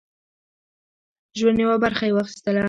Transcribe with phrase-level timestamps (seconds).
[1.37, 2.59] ژوند یوه برخه یې واخیستله.